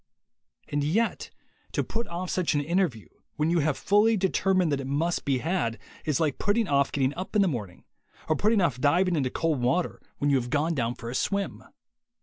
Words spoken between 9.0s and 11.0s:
into cold water when you have gone down